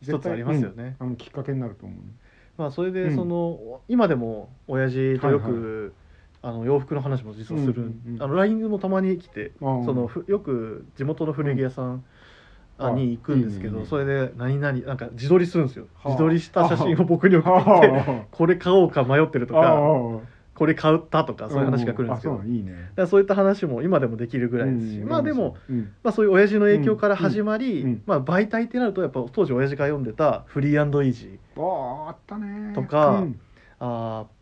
[0.00, 0.96] 一つありますよね。
[1.00, 1.98] うんあのきっかけになると思う。
[2.56, 2.94] まあそれうん。
[2.94, 5.94] でその、今でも親父とよはいく、
[6.42, 8.22] あの洋服の話も実はする、うんうんうん。
[8.22, 9.84] あの LINE もたまに来て、あー。
[9.84, 12.04] そのふよく地元の古着屋さん、
[12.78, 16.08] ああに行くんですけどそれで何々なんか自撮りするんですよ、はあ。
[16.08, 22.46] 自撮りした写真を僕に送ってきて これ買おうか迷ってるとあかあこれ買ったとかそういう話が来るんですけど、う。
[22.46, 22.72] いいね。
[22.72, 25.92] だからそういった話も今でもできるぐらいですし、うんまあでも、うん。
[26.04, 33.40] まあ、そういう親父の影響から始まり、うんうんまあ、媒体ってなるとやっぱ当時親父が読んでたフリーイージーあああったねとかうん。
[33.80, 34.41] あー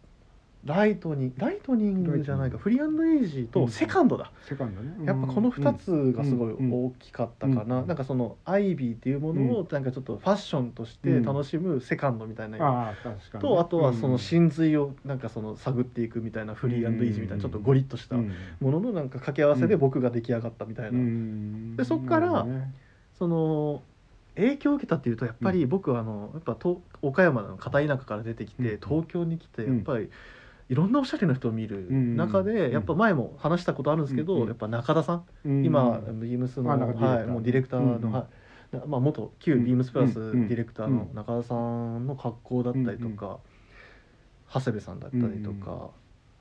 [0.65, 5.07] ライトニングライトニングじゃないかフリーイージーとセカンドだ、セカンドね。
[5.07, 12.95] やっぱこの2つがすごいうん大きかったかな、うんなんかそのアイビーっていうものをなんかちょっとファッションとして楽しむセカンドみたいな、
[13.41, 14.19] とあとはそのうん。
[14.19, 19.05] 真髄をなんかその探っていくみたいなフリーイージーみたいなちょっとゴリッとしたうんもののなん。
[19.09, 21.77] か掛け合わせで僕が出来上がったみたいな、うん。
[21.77, 22.47] でそっから
[23.19, 23.83] その
[24.37, 28.81] 影響を受けたっていうとやっぱり僕はあのやっぱと岡山の片田舎から出てきてうん。
[28.81, 30.11] 東京に来てうんやっぱり
[30.71, 35.25] いろんなおしゃれな人を見るうん中うんでやっぱ前も話したことあるんですけうんどやっぱ中田さん。
[35.45, 36.77] うん今ビームスのは
[37.23, 38.27] いもうディレクターうんのは
[38.73, 38.77] い。
[38.77, 43.39] なまあ元旧ビームスプラスデうんィレクターの中田さんの格好だったりとうんか
[44.55, 45.91] 長谷部さんだったりとか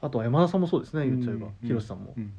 [0.01, 1.53] あとは山田さんもそうですね言っちゃえばうん。
[1.67, 2.13] 広瀬さんも。
[2.15, 2.19] う。
[2.19, 2.31] ん。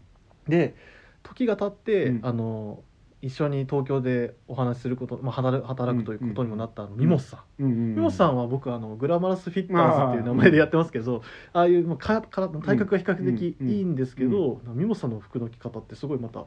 [0.48, 0.76] で
[1.24, 2.26] 時が経って、うん。
[2.26, 2.82] あの
[3.22, 13.94] 一緒に東京でお話しすること、まあ、働働くということにもなったあのミモスさん、うんうんミモスさんは僕あのグラマラスフィッターズっていう名前でやってますけどああいう、まあ、かか体格が比較的うんいいん。
[13.94, 16.44] ですけど、ミモスさんの服の着方ってすごいまた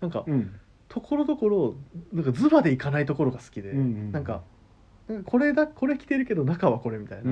[0.00, 0.54] なんかうん。
[0.88, 1.74] ところどころ
[2.12, 4.42] なんかズバでいかないところが好きで、うんうんなんか
[5.24, 7.22] これだこれ着てるけど中はこれみたい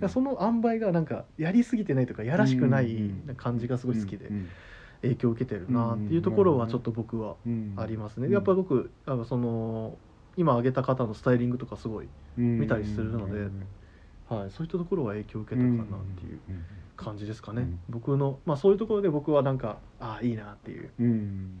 [0.00, 4.26] な、その塩梅がなんかやりすぎてないとかやらしくないうん感じがすごい好きで。
[4.26, 4.48] うん
[5.04, 8.26] 影響を受けてるなっていうところはちょっと僕はうんありますね。
[8.26, 9.96] うんやっぱ僕あのその
[10.36, 13.48] 今挙げた方のスタイリングとかすごい、見たりするので
[14.28, 15.84] はい、そういったところは影響を受けたかなっ
[16.18, 16.40] ていう
[16.96, 17.62] 感じですかね。
[17.62, 21.60] うん僕のまあそういうところで僕はなんかああいいなっていううん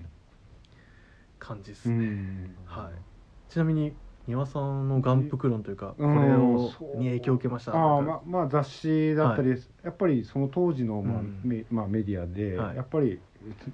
[1.38, 1.94] 感じですね。
[1.94, 3.52] うんはい。
[3.52, 3.94] ちなみに
[4.26, 7.74] 庭さんの眼福論というかこれうんをに影響を受けました。
[7.74, 9.50] あままあ雑誌だったり、
[9.82, 13.20] やっぱりその当時の、まあうんメまあ、メディアで、はいやっぱり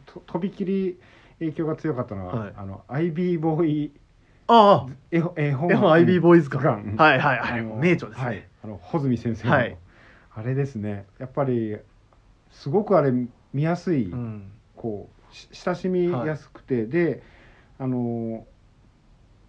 [0.06, 0.98] ととびきり
[1.38, 2.52] 影響が強かったのは、はい。
[2.56, 3.92] あの IB ボーイ
[4.46, 4.86] あ。
[5.10, 5.92] 絵本絵本あ、絵本。
[5.92, 6.58] IB ボーイズか。
[6.58, 7.62] ガンはいはいはい。
[7.62, 8.36] 名著ですはい。
[8.36, 8.48] ね。
[8.62, 9.76] あの穂積先生の、はい。
[10.34, 11.06] あれですね。
[11.18, 11.76] やっぱり
[12.50, 13.12] すごくあれ
[13.52, 14.50] 見やすい、うん。
[14.76, 17.22] こうし親しみやすくて、で
[17.78, 18.46] あの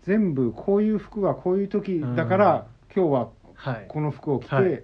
[0.03, 3.85] 全部こういう服はこういう時だから、今日ははい。
[3.87, 4.83] この服を着て、はい。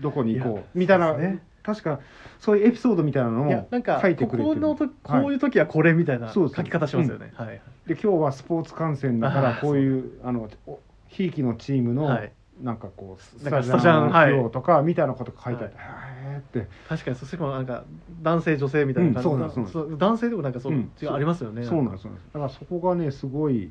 [0.00, 2.00] どこに行こうみたいな、そうですね確か
[2.40, 4.54] そういうエピソードみたいなのをなんか書いてくれてる。
[4.54, 5.26] ここのとこはい。
[5.26, 7.30] ういう時はこれみたいな書き方しますよね。
[7.34, 10.78] はいで今日はスポーツ観戦だからこういうあのお
[11.08, 12.32] ひいきのチームの、はい。
[12.62, 14.08] なんかこうスタジアスタジアムはい。
[14.08, 16.68] ムの費用とかみたいなことが書いてあって、へえって。
[16.88, 17.84] 確かにそしてもなんか
[18.22, 20.90] 男性女性みたいな感じうんそうなんですそう男性でもなんかそう、うん。
[21.08, 21.64] ありますよね。
[21.64, 23.70] そうなんですだからそこがねすごい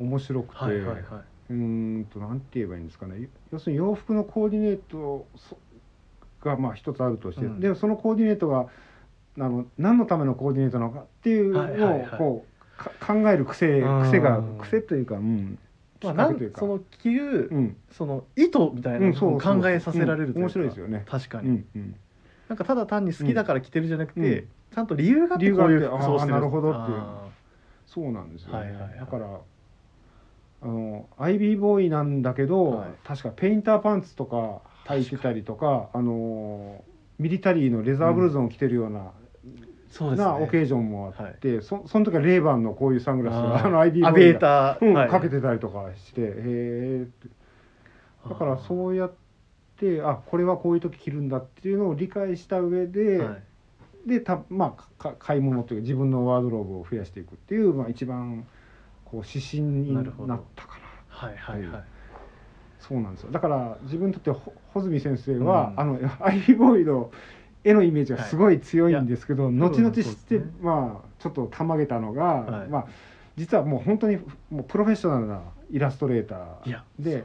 [0.00, 1.02] 面白くて、はいはいはい。
[1.50, 1.54] うー
[2.00, 3.28] んとなんて言えばいいんですかね。
[3.52, 5.58] 要するに洋服のコーディネートそ
[6.44, 7.60] がまあ一つあるとして、うん。
[7.60, 8.66] でそのコーディネートが
[9.38, 12.02] あの何のためのコーディネートなのかっていうはいはいのはい。
[12.02, 14.02] をこうか考える癖うん。
[14.02, 15.58] 癖が癖というか、うん、
[16.00, 17.76] きまあ、なんその着る、うん。
[17.90, 21.04] その意図みたいなのを考えさせられるというか、うん面白いですよね。
[21.06, 21.94] 確かに、うんうん、
[22.48, 24.48] なんかただ単に好きだから着てるじゃなくて、うん。
[24.74, 26.98] ちゃんと理由があってこういう服装をしてるなるほどっていう。
[26.98, 27.28] あ
[27.86, 28.98] そうなんですよね、はいはいはい。
[29.00, 29.26] だから
[30.62, 32.88] あのアイビーボーイなんだけど、はい。
[33.04, 36.84] 確かペインターパンツとか履いてたりとかあの
[37.18, 39.02] ミリタリーのレザーブルゾンを着てるような、ー
[39.90, 40.24] そうですね。
[40.24, 44.30] なオケージョンもあって、そその時はレイバンのこういうサングラスあーあのアイビーアボー。
[44.30, 45.08] イが、うんター、はい。
[45.08, 47.06] かけてたりとかしてへえ
[48.28, 49.12] だからそうやっ
[49.78, 53.42] てあこれはこういう時着るんだっていうのを理解した上で、はい。
[54.08, 58.46] でたまあか買い物というか自分のワードローブを増やしていくっていう、まあ、一番
[59.12, 60.40] こう指針になったかな
[61.08, 61.84] はいはいはい、
[62.80, 63.30] そうなんですよ。
[63.30, 65.80] だから自分にとってほ穂積先生は、うん。
[65.80, 67.12] あのアイビーボーイの
[67.62, 70.46] 絵のイメージがすごい強いんですけど、い後々知って、ね。
[70.60, 72.68] まあちょっとたまげたのが、はい。
[72.68, 72.86] まあ
[73.36, 74.18] 実はもう本当に
[74.50, 77.24] もうプロフェッショナルなイラストレーターで。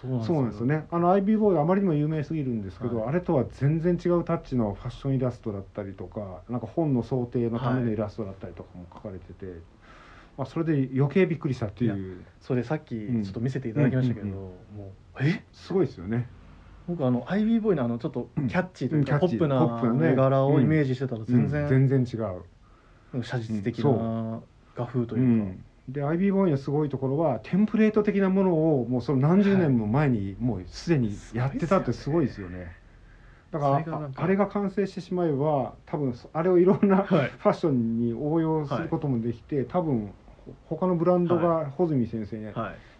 [0.00, 0.86] そそうなんですよね。
[0.90, 9.60] あのアイビーボーイはあまりにも有名すぎるんですけど、はいあれとは全然違うタッチのファッションイラストだったりとかなんか本の想定のためのイラストだったりとかも書かれてて、
[10.38, 12.24] まあ、それで余計びっくりしたっていう。
[12.40, 13.24] それさっきうん。
[13.24, 14.52] ちょっと見せていただきましたけど、うんうんも
[14.86, 15.42] うえ？
[15.52, 16.28] すごいですよね。
[16.86, 19.36] 僕あのアイビーボーイのあのちょっとキャッチーというか、うんキャッチ。
[19.36, 21.68] ーポップな絵柄をイメージしてたら全然、うん。
[21.88, 24.40] 全然違う、写実的うな
[24.76, 32.76] 画風とういうか、ん、でアイビーボーイのすごいところはテンプレート的なものをもうその何十年も前にもうすでにやってたってすごいですよね。
[33.50, 37.30] だからああれが完成してしまえば多分そあれをいろんなフはい。
[37.40, 40.27] ァッションに応用することもできて、多分ほ
[40.68, 42.54] 他のブランドが穂積先生にはい。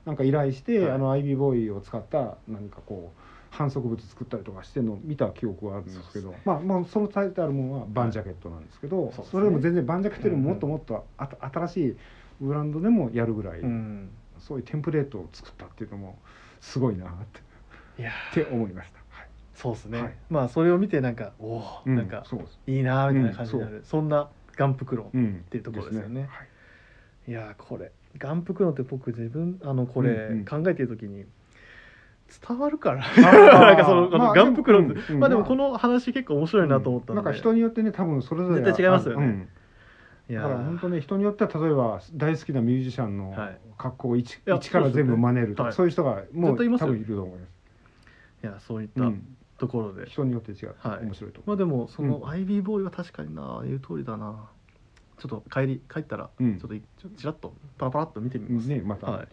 [0.05, 0.91] なんか依頼して、はい。
[0.93, 6.41] あのアイビーボーイを使った何かこう反則物作ったりとかしてるのを見た記憶はあるんですけどね。
[6.45, 9.25] まあまあそのタイトルものはバンジャケットなんですけど、そうですね。
[9.33, 11.97] それでも全然バンジャケットよりももっともっとあた新しい
[12.41, 14.11] ブランドでもやるぐらい、うん。
[14.39, 16.19] そういうテンプレートを作ったっていうのも
[16.61, 17.09] すごいなっ
[17.97, 18.99] ていやって思いました。
[19.11, 19.29] はい。
[19.55, 20.15] そうですね、はい。
[20.31, 21.97] まあそれを見てなんかおお、うん。
[21.97, 22.25] なんか
[22.67, 26.21] いいなーみたいな感じになうる、そんなガンプクロン、うん、っていうところですよね。
[26.23, 26.31] はい
[27.29, 27.93] いやーこれ。
[28.17, 31.27] ガンプクロンって僕自分あのこれ考えてる時に
[32.49, 33.03] 伝わるから。
[33.03, 33.21] ー。
[33.23, 34.95] なんかその、まあガンプクロンって。
[34.95, 39.27] でもうんまあでもこの話結構面白いなと思ったんで、なんか人によってね多分それぞれ絶対違いますよね。
[39.27, 39.49] うん。
[40.31, 43.59] いやだから本当ーね人によっては例えば大好きなミュージシャンのはい。
[43.77, 45.73] 格好を一,、いや一から全部真似るとか、はい。
[45.73, 47.51] そういう人がもう多分いると思います。
[48.43, 49.13] いやそういっうた
[49.59, 51.05] ところで、人によって違う、はい。
[51.05, 52.29] 面白いと思まあでもそのうん。
[52.29, 54.49] アイビーボーイは確かにな言う通りだな
[55.19, 56.53] ちょっと帰り帰ったらちうん。
[56.63, 56.83] ょっとい
[57.17, 58.53] ちらっとパラパラっと見てみう。
[58.53, 59.29] ます、ねまた、はい。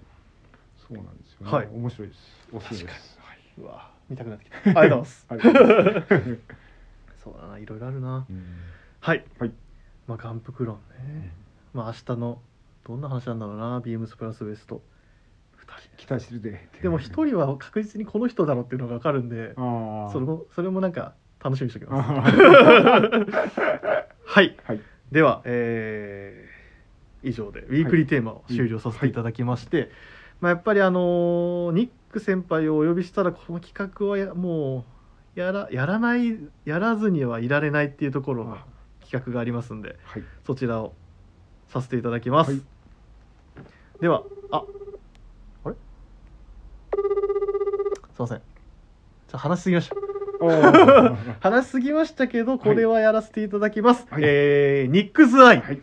[0.88, 1.52] そうなんですよね。
[1.52, 1.68] はい。
[1.68, 2.20] 面白いです。
[2.54, 2.76] おす。
[2.76, 3.20] すめです。
[3.58, 4.58] うわ見たくなってきた。
[4.80, 6.42] ありがとうございます。
[7.24, 8.26] そうだないろいろあるな。
[8.30, 8.46] うん。
[9.00, 9.52] はい、はい。
[10.08, 11.32] まあガンプクロンね、
[11.74, 12.42] まあ明日の
[12.86, 13.80] どんな話なんだろうな。
[13.84, 14.84] ビームスプラスウエスト。
[15.58, 16.68] 2期待してるで。
[16.74, 20.12] 人でも一人は確実にこの人だろうっていうのが分かるんでああ。
[20.12, 22.36] それもそれもなんか楽しみにしておきます。
[24.28, 24.56] はい。
[24.64, 24.82] はい。
[25.12, 26.56] では、えー
[27.28, 29.90] 以上でウィークリーテーマを終了させていただきまして、
[30.42, 34.86] まあ、やっぱりあのーニック先輩をお呼びしたらこの企画はやも
[35.36, 38.58] うやらやらないやらずにはいられないっていうところの
[39.02, 40.24] 企画がありますんではい。
[40.46, 40.94] そちらを
[41.70, 42.62] させていただきます、はい。
[44.02, 44.64] ではあ
[45.64, 45.76] あれ？
[48.14, 48.38] すいません。
[48.38, 49.96] じゃあ話しすぎました
[51.40, 55.82] 話しすぎましたけどこれはやらせていただきます、はいえーニックズアイはい。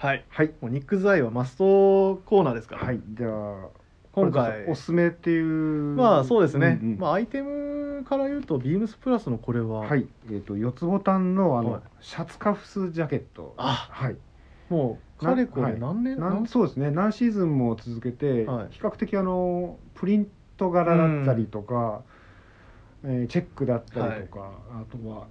[0.00, 0.52] はいはい。
[0.60, 3.00] もうニックズアイはマストコーナーですから、はい。
[3.04, 3.70] では。
[4.12, 5.96] 今これ回おすすめっていう。
[5.96, 10.06] まあそうですね、うんうんまあアイテムから言うとビームスプラスのこれは、はい。
[10.30, 13.54] えっ、と四つボタンのあの、はいシャツカフスジャケット。
[13.56, 14.16] あはい。
[14.68, 22.02] もうかれこれ何年、なん何そうですね何シーズンも続けて、はい比較的あのプリント柄だったりとか、
[23.04, 25.28] えーチェックだったりとか、あとは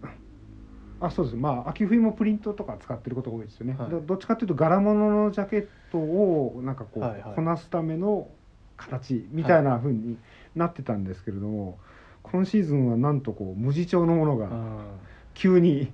[1.00, 1.38] あそうです。
[1.38, 3.90] まあ秋冬もプリントとか使ってることが多いですよね、はい。
[3.92, 7.36] どどっちかというと柄物のジャケットをなんかこう、はいはい。
[7.36, 8.30] こなすための
[8.78, 10.18] 形みたいな風に
[10.56, 11.78] なってたんですけれども、
[12.24, 14.50] 今シーズンはなんとこう無地調のものがう
[15.34, 15.92] 急に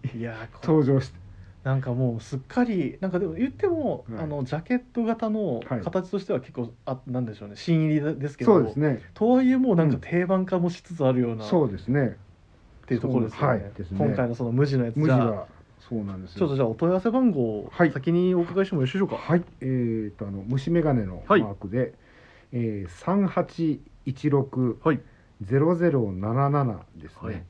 [0.62, 1.23] 登場して
[1.64, 4.24] なんかもうすっかりなんかでも言っても、はい。
[4.24, 5.82] あのジャケット型のはい。
[5.82, 7.56] 形としては結構、あなんでしょうね。
[7.56, 9.02] 新入りですけどそうですね。
[9.14, 12.18] とはいえもうなんか定番化もしつつあるような、そうですね。
[12.84, 13.72] っていうところですよね,、はいね。
[13.92, 15.18] 今回のその無地のやつじゃあ。
[15.18, 15.48] 無地は
[15.80, 16.40] そうなんですよ。
[16.40, 17.92] ちょっとじゃあお問い合わせ番号をはい。
[17.92, 21.42] 先にお伺いしてもよろしいでしょうか、はい、えー、とあの虫眼鏡のマはい。
[21.42, 21.94] ークで、
[22.52, 25.00] えー、3816はい。
[25.46, 27.20] 0077ですね。
[27.22, 27.44] はい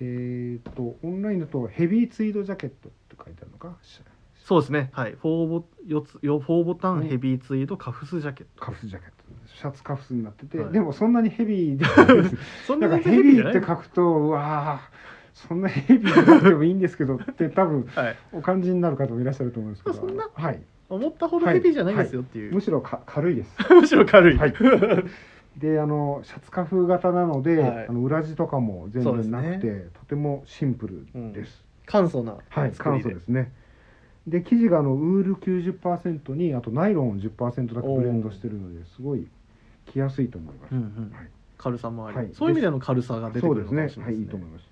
[0.00, 3.76] でえー、とオンラインだとヘビーツイードジャケットって書いてあるのか？
[4.42, 4.88] そうですね。
[4.92, 5.14] はい。
[5.22, 7.00] 4ボ四つよ4ボタうん。
[7.00, 9.14] ンヘビーツイードカフスジャケット、カフスジャケット。
[9.54, 10.72] シャツカフスになってて、はい。
[10.72, 11.84] でもそんなにヘビーで
[12.66, 18.16] そんななんかヘビーって書くとうわーそんなヘビーでなくてもいいんですけどって多分はい。
[18.32, 19.96] お感じになる方もいらっしゃると思うんですけど。
[19.96, 23.54] そんなはい、思ったほどヘビーじゃないですよっていう、むしろか軽いです。
[23.74, 24.54] むしろ軽い、はい
[25.60, 27.86] であのシャツカフ型なので、はい。
[27.88, 33.02] あの裏地とかも全そうです然なくて、ねとてもシンプルです、簡素なはい作りで。
[33.02, 33.52] 簡素ですね。
[34.26, 39.26] で生地があのウール90%にあとナイロンを10%だけブレンドしてるのですごい
[39.86, 41.12] 着やすいと思います、うんうん。
[41.14, 41.28] はい。
[41.58, 42.30] 軽さもあり、はい。
[42.32, 44.64] そういう意味での軽さが出てくるのかもしれなはいいいと思います。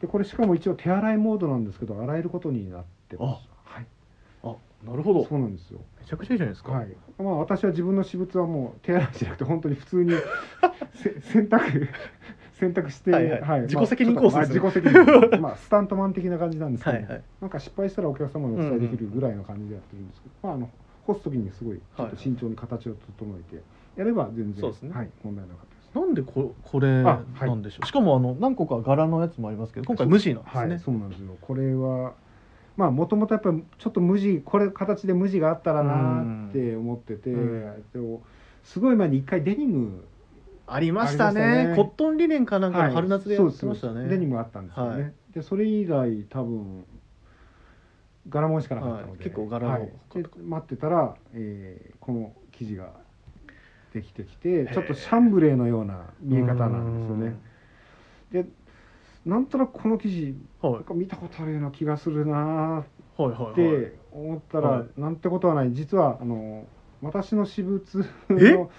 [0.00, 3.48] でこれしかも一応手洗いモードなんですけど洗えることになってます。
[3.64, 3.84] はい。
[3.84, 3.86] あ
[4.84, 5.24] なるほど。
[5.24, 5.80] そうなんですよ。
[6.00, 10.12] めちゃくちゃいいじゃないですか、はい、まあ私は自分の私物はもう手洗いじゃなくて本当に普通に
[10.94, 11.88] せ洗濯
[12.58, 13.60] 洗濯して、はいはい。
[13.62, 14.60] 自己責任コースですね。
[14.60, 17.22] まあ、自己責任まあスタントマン的な感じなんですけど、はいはい。
[17.40, 20.70] なんか失敗したらお客様にお伝えできるぐらいの感じでやってるんですけど、まああの
[21.06, 23.62] 干す時にすごいちょっと慎重に形を整えて
[23.96, 24.92] やれば全然、そうですね。
[24.92, 25.94] はい、問題なかったです。
[25.94, 31.36] なんでここれなんでしょう、しかもあの何個か柄のやつもありますけど今回無地なんですね、はい、そうなんですよ。
[31.40, 32.14] これは
[32.76, 37.84] まあもともとやっぱりちょっと無地これ形で無地があったらなって思ってて、うん。
[37.92, 38.22] でも
[38.64, 40.04] すごい前に一回デニム
[40.66, 41.68] ありましたね。
[41.68, 41.76] ね。
[41.76, 44.10] コットンリネンかなんかの春夏でやってましたね、そうです。
[44.10, 45.12] デニムあったんですよね、はい。
[45.32, 46.84] でそれ以来多分
[48.28, 49.18] 柄物しかなかったので、はい。
[49.18, 49.82] 結構柄のはい。
[50.14, 52.90] で待ってたら、えーこの生地が
[53.92, 57.36] できてきてちょっとシャンブレーのような見え方なんですよね。
[58.32, 58.46] で
[59.26, 60.72] なんとなくこの生地うんはい。
[60.74, 62.84] なんか見たことあるような気がするなっ
[63.18, 65.00] はいて思ったら、はい。
[65.00, 65.72] なんてことはない。
[65.74, 66.64] 実はあの
[67.02, 67.82] 私の私物
[68.30, 68.52] え？
[68.52, 68.70] の、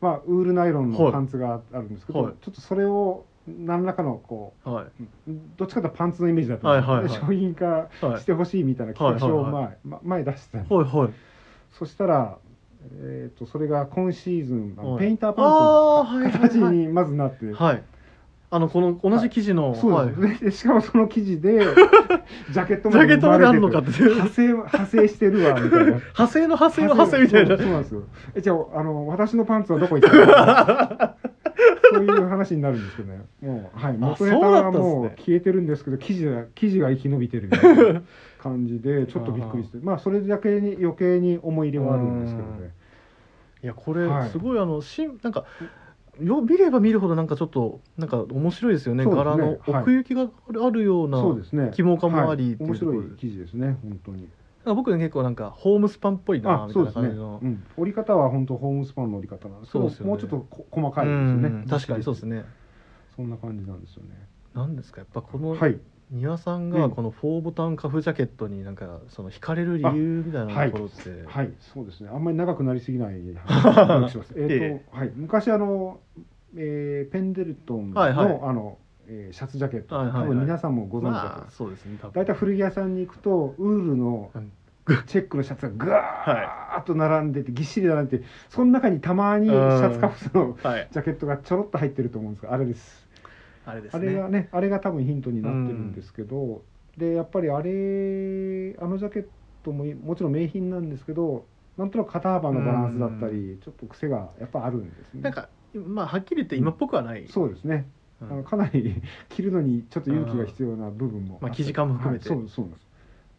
[0.00, 1.00] まあ、ウールナイロンはい。
[1.04, 2.34] のパンツがあるんですけど、はい。
[2.42, 4.84] ちょっとそれを何らかのこはい、
[5.30, 7.20] うどっちかというとパンツのイメージだったんではいはいはい。
[7.20, 8.20] 商品化はい。
[8.20, 9.62] してほしいみたいな企画書をはいはい。
[9.62, 11.10] 前,、ま前出してたんです、はいはい。
[11.78, 12.38] そしたら、
[13.02, 17.82] えー、とそれが今シーズンペインターあパンツの形にまずなって、はい
[18.48, 21.58] あのこの同じ生地の、そうです、しかもその生地で
[22.50, 23.90] ジャケットジャケットまであるのかって。
[24.02, 25.84] 派生派生してるわ みたいな。
[25.84, 27.56] 派生の派生の派生みたいな。
[27.56, 28.02] そうなんですよ
[28.34, 31.26] えじゃああの私のパンツはどこ行ったの？
[31.92, 33.24] そういう話になるんですけどね。
[33.40, 33.96] もうはい。
[33.98, 38.02] 元ネタはもう消えてるんですけど生地が生地が生き延びてるみたいな
[38.38, 39.78] 感じでちょっとびっくりして。
[39.82, 42.70] まあそれだけに余計に思い入れはあるんですけどね。
[43.64, 44.28] いやこれはい。
[44.28, 45.44] すごいあのしんなんか
[46.20, 49.04] よ見れば見るほどなんかちょっとなんか面白いですよね。
[49.04, 49.10] ね。
[49.10, 49.60] 柄のはい。
[49.66, 50.28] 奥行きが
[50.64, 51.70] あるような、そうですね。
[51.74, 53.08] 起毛感もありはい面白いところで。
[53.16, 54.28] 生地ですね本当に。
[54.64, 57.40] 僕ね結構なんかホームスパンっぽいなみたいうな感じの。
[57.42, 59.96] うん、折り方は本当ホームスパンの折り方なんですけどね。
[60.00, 61.48] もうちょっとこ細かいですよね。
[61.48, 62.44] うん確かにそうですね。
[63.14, 64.28] そんな感じなんですよね。
[64.54, 65.78] なんですかやっぱこのはい
[66.10, 66.70] 庭さんうん。
[66.70, 71.52] がこの4ボタンカフジャケットになんかその惹かれる理由みたいなところって、はい。
[71.74, 72.10] そうですね。
[72.12, 74.84] あんまり長くなりすぎない話をしますえっと、え。
[74.92, 75.12] はい。
[75.14, 76.00] 昔あの、
[76.56, 78.40] えーペンデルトンの、はいはい。
[78.42, 80.22] あの、えーシャツジャケット、はいはいはい。
[80.24, 81.26] 多分皆さんもご存知だと。
[81.28, 84.52] 思います、そうですね大体古着屋さんに行くとウールのうん。
[85.08, 90.88] チェックのシャツがぐわーっと並んでてぎっしり並んでてその中にたまにシャツカフスのはい。
[90.92, 93.05] ジャケットがちょろっと入ってると思うんですがあれです
[93.66, 94.08] あれですね。
[94.08, 96.62] あれがねあれが多分ヒントになってるんですけど、
[96.96, 99.28] でやっぱりあれあのジャケッ
[99.62, 105.22] トももちろん名品なんですけどなんとなく肩幅のバランスだったり、ちょっと癖がやっぱあるんですね。
[105.22, 107.86] なんかまあはっきり言って今っぽくはない、そうですね、
[108.22, 108.32] うん。
[108.32, 108.94] あのかなり
[109.28, 112.28] 着るのにちょっと勇気が必要な部分もまあ生地感も含めて。
[112.30, 112.38] はい。
[112.38, 112.86] そうそうです。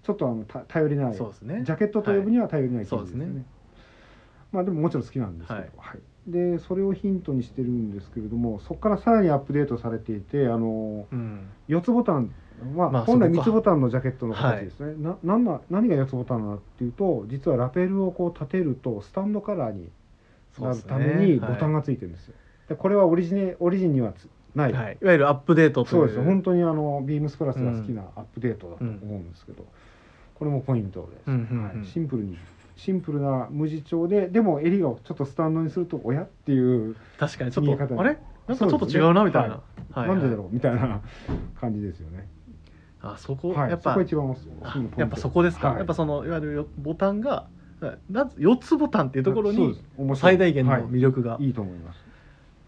[0.04, 1.16] ちょっとあのた頼りない。
[1.16, 1.64] そうですね。
[1.66, 3.26] ジャケットと呼ぶには頼りない生そうですね。
[3.26, 3.46] 地ですね。
[4.52, 5.72] まあでももちろん好きなんですけど、はい。
[5.78, 11.48] はいでそれをヒントにしてるんですけれどもそこからさらにアップデートされていてあのうん。
[11.68, 12.34] 四つボタン、
[12.76, 13.42] まあまあ本来そこか。
[13.42, 19.90] 三つボタンのジャケットの形ですね、ななんな何が四つボタンなのっていうと実はラペルをこう立てるとスタンドカラーに
[20.60, 22.34] なるためにボタンがついてるんですよ、
[22.70, 29.66] でこれはオリジネオリジンにはつない、はい、いわゆるアップデートといそうです本当にあのビームスプラスが好きなアップデートだとうん思うんですけど、
[30.36, 31.80] これもポイントです、うんうんうん。
[31.80, 32.38] はい、シンプルに
[32.78, 38.18] シンプルな無地調ででも襟をちょっとスタンドにすると親っていう、確かにちょ見え方っとあれ？
[38.48, 39.62] なんかちょっと違うなみたいな、
[39.92, 40.08] はい。
[40.08, 40.54] なんでだろう？
[40.54, 41.02] みたいな
[41.60, 42.30] 感じですよね。
[43.02, 44.38] あそこ、はい、やっぱそこ一番
[44.98, 45.78] やっぱそこですか、はい。
[45.78, 47.48] やっぱそのいわゆるよボタンが
[48.10, 49.80] な4つボタンっていうところに
[50.16, 51.46] 最大限の魅力が、はい。
[51.46, 52.00] いいと思います。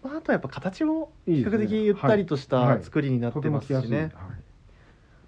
[0.04, 2.78] まあ、あとはやっぱ形も比較的ゆったりとしはい。
[2.78, 4.12] た作りになってますしね、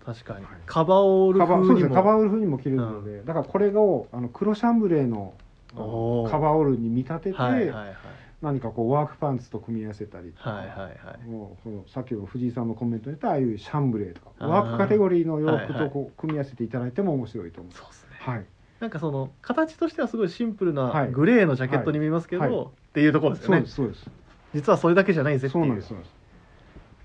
[0.06, 0.54] 確かに、はい。
[0.66, 1.96] カバーオール風にも。
[1.96, 5.34] カバーオール風にも着れるので、だからこれをあの黒シャンブレーの
[5.74, 7.96] カバーオールに見立てて、はいはいはい。
[8.42, 10.68] 何かこうワークパンツと組み合わせたりはいはい
[11.06, 11.30] はい。
[11.30, 15.84] もうこのさっきの藤井さんのコメントに言ったああいうシャンブレーとかワークカテゴリーの洋服はいはい。
[15.86, 17.74] とこう組み合わせていただいても面白いと思う。
[17.74, 18.10] そうですね。
[18.20, 18.46] はい、
[18.80, 21.12] なんかその形としてはすごいシンプルはない。
[21.12, 22.52] グレーのジャケットに見えますけど、はい。
[22.52, 22.66] はい。
[22.66, 23.58] っていうところですよね。
[23.58, 24.10] そうですそうです。
[24.56, 25.64] 実はそれだけじゃないぜってそう。
[25.64, 26.21] いうなんですそうなんです。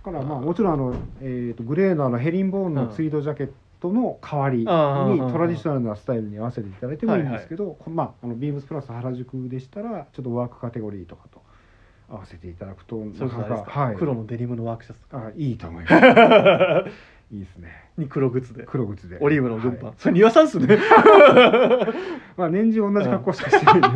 [0.07, 11.42] だからまあもちろんあの、えー、とグレーのあのヘリンボーンのツイードジャケットの代わりにトラディショナルなスタイルに合わせていただいてもいいんですけど、こまああのビームスプラス原宿でしたらちょっとワークカテゴリーとかと
[12.09, 13.97] 合わせていただくとそれこそあれですか、はい。
[13.97, 15.27] 黒のデニムのワークシャツとか。
[15.27, 15.95] あいいと思います。
[17.35, 17.90] いいですね。
[17.99, 18.62] に黒靴で。
[18.64, 19.19] 黒靴で。
[19.21, 19.95] オリーブの軍パン、はい。
[19.99, 20.79] それ庭さんっすね。
[22.38, 23.77] まあ年中同じ格好しかしてない。
[23.79, 23.88] んで。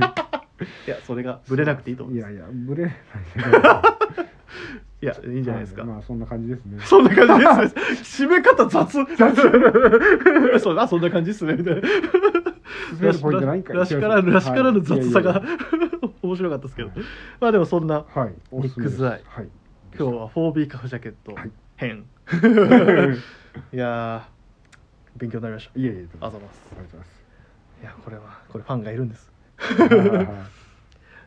[0.88, 2.32] いやそれがブレなくていいと思います。
[2.32, 2.92] いやいやブレない
[5.02, 6.78] いやいいんじゃないですか、まあそんな感じですね。
[6.84, 8.24] そんな感じです。
[8.24, 8.92] ね 締め方雑。
[10.60, 11.54] そうあそんな感じっすね。
[11.54, 11.80] みたいな
[13.00, 13.30] らしか
[14.08, 15.42] らぬらしからぬ雑さが、
[16.22, 16.98] 面白かったですけど、はい
[17.40, 18.04] まあでもそんな
[18.52, 19.48] ミックスアイはい。
[19.98, 21.34] 今日は 4B カフジャケット。
[21.34, 21.50] はい。
[21.76, 22.04] 編、
[23.72, 25.80] い、やー勉強になりました。
[25.80, 26.06] いえいえ。
[26.20, 26.62] あざます。
[26.72, 27.24] ありがとうございます。
[27.80, 29.32] いやこれはこれファンがいるんです。
[29.56, 30.26] は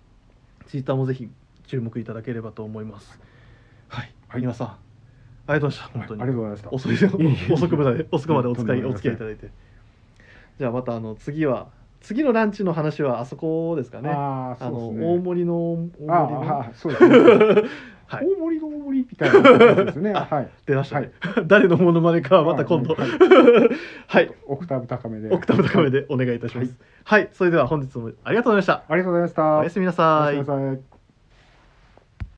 [0.66, 1.28] ツイッターもぜひ
[1.66, 3.20] 注目いただければと思います。
[3.88, 4.40] はい、はい。
[4.40, 4.68] 皆さん。
[4.68, 5.98] ありがとうございました。
[5.98, 6.70] 本当に、はいありがとうございました。
[6.70, 7.54] 遅い。
[7.54, 9.50] 遅くまで 遅くまでお使いお付き合いいただいて。
[10.58, 11.68] じゃあまたあの次は
[12.00, 14.10] 次のランチの話はあそこですかね。
[14.10, 17.68] あああの大盛りの大盛りあのあそうですね
[18.08, 21.12] はい大盛りの大盛りみたいなやつですね あはい出ましたね。
[21.46, 22.94] 誰のモノマネかはまた今度。
[22.94, 23.08] はい
[24.08, 24.30] はい。
[24.46, 26.74] オクターブ高めでオクターブ高めでお願いいたします。
[27.04, 28.84] はい、それでは本日もありがとうございました。
[28.88, 30.56] ありがとうございましたおやすみなさいおやすみ。
[30.56, 30.97] なさい